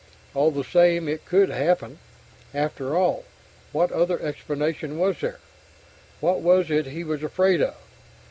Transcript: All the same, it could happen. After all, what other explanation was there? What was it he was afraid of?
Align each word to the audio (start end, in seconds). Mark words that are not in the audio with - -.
All 0.33 0.49
the 0.49 0.63
same, 0.63 1.07
it 1.07 1.25
could 1.25 1.49
happen. 1.49 1.99
After 2.55 2.97
all, 2.97 3.23
what 3.71 3.91
other 3.91 4.19
explanation 4.19 4.97
was 4.97 5.19
there? 5.21 5.37
What 6.19 6.41
was 6.41 6.71
it 6.71 6.87
he 6.87 7.03
was 7.03 7.21
afraid 7.21 7.61
of? 7.61 7.75